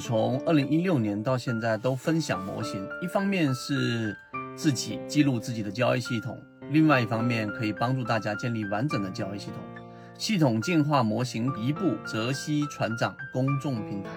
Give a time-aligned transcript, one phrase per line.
[0.00, 4.16] 从二零一六年到现在都分享模型，一方面是
[4.56, 6.36] 自己记录自己的交易系统，
[6.70, 9.56] 另外一方面可以帮助大家建立完整的交易系统。
[10.16, 14.10] 系统进化模型一步，泽西船长公众平台。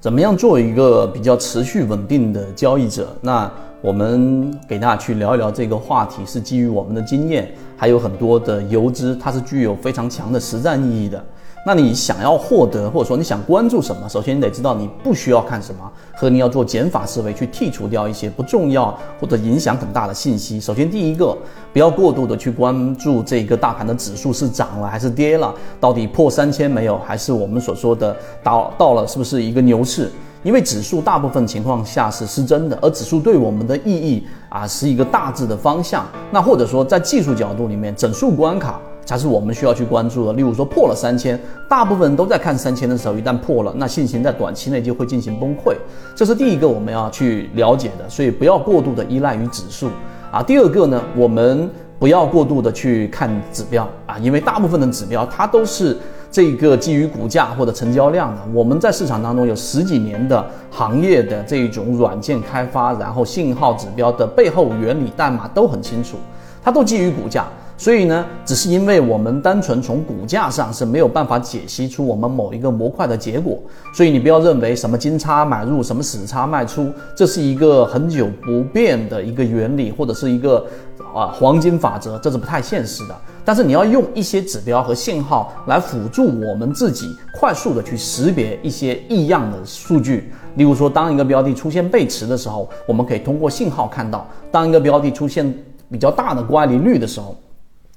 [0.00, 3.16] 怎么样做一个比较持续稳定的交易者？
[3.20, 11.24] 那我们给大家去聊一聊这个话题，是基于我们的经验，还有很多的游资，它是具有非常强的实战意义的。
[11.66, 14.08] 那你想要获得，或者说你想关注什么？
[14.08, 15.80] 首先你得知道你不需要看什么，
[16.14, 20.60] 和你要做减法思维去剔除掉一些不重要或者影响很大的信息。
[20.60, 21.36] 首先第一个，
[21.72, 30.08] 不要过度的去关注这个大盘的指数是涨了还是跌了，到底破三千没有，还是我们所说的到到了是不是一个牛市？
[30.44, 36.06] 因为指数大部分情况下是失真的，而指数对我们的意义啊是一个大致的方向。
[36.30, 38.80] 那或者说在技术角度里面，整数关卡。
[39.06, 40.32] 才是我们需要去关注的。
[40.34, 45.74] 例如说破了三千，大部分人都在看三千的时候，一旦破了，那信心在短期内就会进行崩溃。
[46.14, 49.88] 这是第一个我们要去了解的，所以不要过度的依赖于指数
[50.30, 50.42] 啊。
[50.42, 55.96] 第二个呢，我们不要过度的去看指标啊，因为大部分的指标它都是
[56.30, 58.42] 这个基于股价或者成交量的。
[58.52, 66.16] 我们在市场当中有十几年的行业的这种软件开发，然后信号指标的背后原理代码都很清楚，
[66.62, 67.46] 它都基于股价。
[67.78, 73.58] 所以呢，只是因为我们单纯从股价上是没有办法解析出我们某一个模块的结果，
[73.92, 80.66] 所以你不要认为什么金叉买入，什么死叉卖出，这是一个很久不变的一个原理，或者是一个
[81.14, 83.14] 啊黄金法则，这是不太现实的。
[83.44, 95.54] 但是你要用一些指标和信号来辅助我们自己快速的去识别一些异样的数据，例如说，当一个标的出现背驰的时候，我们可以通过信号看到；当一个标的出现
[95.90, 97.36] 比较大的乖离率的时候。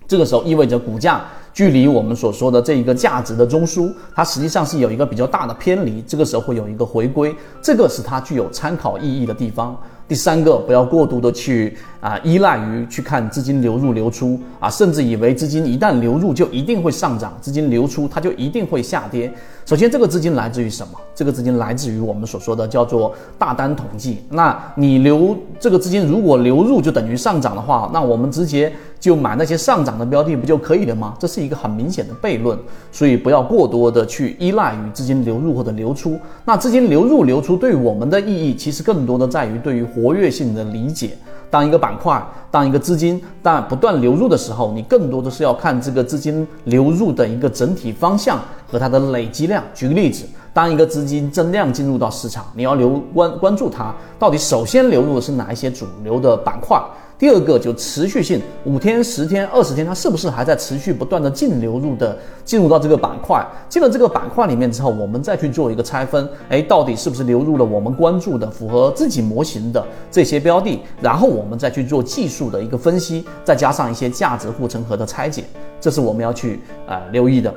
[0.09, 6.01] 这个时候意味着股价距离我们所说的这一个价值的中枢，它实际上是有一个比较大的偏离。
[6.01, 9.79] 这个时候会有一个回归，这个是它具有参考意义的地方。
[10.09, 19.31] 第三个，不要过度的去啊依赖于去看资金流入流出啊，甚至以为资金一旦流入就一定会上涨，资金流出它就一定会下跌。
[19.67, 20.93] 首先，这个资金来自于什么？
[21.13, 24.23] 这个资金来自于我们所说的叫做大单统计。
[24.31, 31.13] 那你流这个资金如果流入就等于上涨的话，那我们直接就买那些上涨的标的不就可以了吗？
[31.19, 32.57] 这是一个很明显的悖论。
[32.91, 36.17] 所以不要过多的去依赖于资金流入或者流出。
[36.45, 41.17] 那资金流入流出对我们的意义，其实更多的在于对于活跃性的理解。
[41.51, 49.63] 当一个板块，当一个资金但不断流入的时候，你更多的是要看这个资金流入的一个整体方向和它的累积量。
[49.73, 56.79] 举个例子，当一个资金增量进入到市场，你要留关关注它到底首先流入的是哪一些主流的板块。
[57.19, 63.45] 第二个就持续性，五天、十天、二十天，它是不是还在持续不断的净流入的进入到这个板块？
[63.67, 70.79] 进了这个板块里面之后，我们再去做一个拆分，哎，到底是不是流入了我们关注的、符合自己模型的这些标的？
[71.01, 75.43] 然后我们再去做技术的一个分析，再加上一些价值护城河的拆解，
[75.81, 77.53] 这是我们要去啊留意的。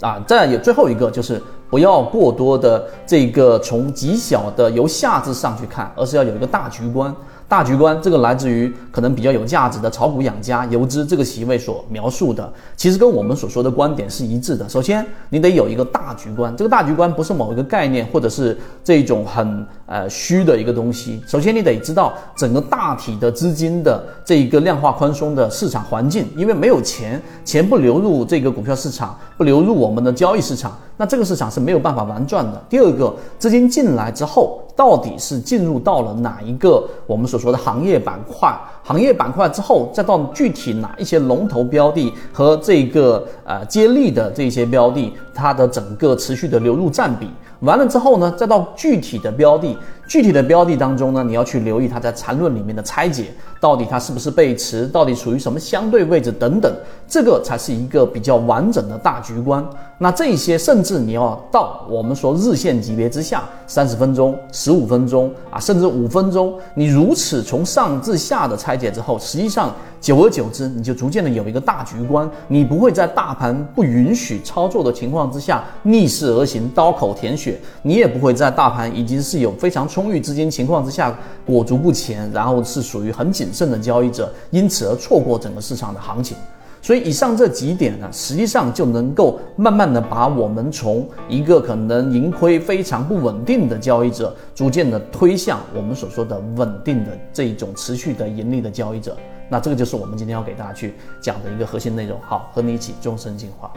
[0.00, 7.12] 啊，再有最后一个就是不要过多的这个从极小的由下至上去看，而是要有一个大局观。
[7.48, 14.68] 大局观，这个来自于可能比较有价值的炒股养家游资这个席位所描述的，其实跟我们所说的观点是一致的。
[14.68, 21.22] 首先，你得有一个大局观，这个大局观不是某一个概念或者是这种很呃虚的一个东西。
[21.24, 30.76] 首先，你得知道整个大体的资金的这一个量化宽松的市场环境，因为没有钱，钱不流入这个股票市场，不流入我们的交易市场。
[30.96, 32.60] 那这个市场是没有办法玩转的。
[32.68, 38.54] 第二个，资金进来之后，到底是进入到了哪一个我们所说的行业板块？
[38.84, 47.28] 行业板块之后，再到具体哪一些龙头标的和这个呃接力的这些标的，它的整个持续的流入占比。
[47.60, 56.70] 完了之后呢，再到具体的标的，具体的标的当中呢，你要去留意它在缠论里面的拆解，到底它是不是背驰，到底处于什么相对位置等等，
[57.08, 59.64] 这个才是一个比较完整的大局观。
[59.98, 69.74] 那这些甚至你要到我们说日线级别之下，三十分钟、十五分钟啊，甚至五分钟，你如此从上至下的拆解之后，实际上。
[70.00, 86.36] 久而久之，你就逐渐的有一个大局观，你不会在大盘不允许操作的情况之下逆势而行，刀口舔血；你也不会在大盘已经是有非常充裕资金情况之下裹足不前，然后是属于很谨慎的交易者，因此而错过整个市场的行情。
[86.82, 99.16] 所以以上这几点呢，实际上就能够慢慢的把我们从一个可能盈亏非常不稳定的交易者，逐渐的推向我们所说的稳定的这一种持续的盈利的交易者。
[99.48, 102.20] 那这个就是我们今天要给大家去讲的一个核心内容。
[102.20, 103.72] 好，和你一起终身进化。